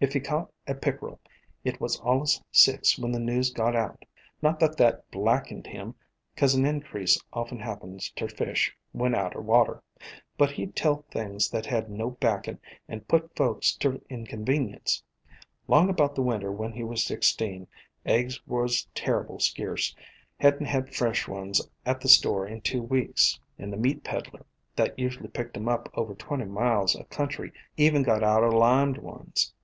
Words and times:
If 0.00 0.14
he 0.14 0.18
caught 0.18 0.50
a 0.66 0.74
pick'rel, 0.74 1.20
it 1.62 1.80
was 1.80 2.00
allus 2.00 2.42
six 2.50 2.98
when 2.98 3.12
the 3.12 3.20
news 3.20 3.52
got 3.52 3.76
out. 3.76 4.04
Not 4.42 4.58
that 4.58 4.74
thet 4.74 5.08
black,,.,. 5.12 5.44
WHITE 5.44 5.46
HEAJH 5.46 5.60
ened 5.62 5.66
him, 5.68 5.94
cause 6.36 6.56
an 6.56 6.66
increase 6.66 7.20
often 7.32 7.60
happens 7.60 8.10
ter 8.10 8.26
fish 8.26 8.76
when 8.90 9.14
out 9.14 9.36
er 9.36 9.40
water. 9.40 9.80
But 10.36 10.50
he 10.50 10.66
'd 10.66 10.74
tell 10.74 11.02
things 11.12 11.48
that 11.50 11.66
had 11.66 11.88
no 11.88 12.10
backin' 12.10 12.58
and 12.88 13.06
put 13.06 13.36
folks 13.36 13.76
ter 13.76 14.00
inconvenience. 14.10 15.04
'Long 15.68 15.88
about 15.88 16.16
the 16.16 16.22
winter 16.22 16.50
when 16.50 16.72
he 16.72 16.82
was 16.82 17.04
sixteen, 17.04 17.68
eggs 18.04 18.44
was 18.44 18.88
terrible 18.96 19.38
skeerce,— 19.38 19.94
hadn't 20.40 20.66
had 20.66 20.92
fresh 20.92 21.28
ones 21.28 21.64
at 21.86 22.00
the 22.00 22.08
store 22.08 22.44
in 22.44 22.60
two 22.60 22.82
weeks, 22.82 23.38
and 23.56 23.72
the 23.72 23.76
meat 23.76 24.02
peddler 24.02 24.44
258 24.74 24.74
A 24.74 24.74
COMPOSITE 24.74 24.74
FAMILY 24.74 24.88
that 24.88 24.98
usu'lly 24.98 25.32
picked 25.32 25.56
'em 25.56 25.68
up 25.68 25.88
over 25.94 26.14
twenty 26.16 26.44
miles 26.46 26.96
o' 26.96 27.04
country 27.04 27.52
even 27.76 28.02
got 28.02 28.24
out 28.24 28.42
o' 28.42 28.48
limed 28.50 28.98
ones. 28.98 29.54